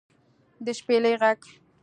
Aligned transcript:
د 0.65 0.67
شپېلۍ 0.79 1.15
غږ 1.21 1.41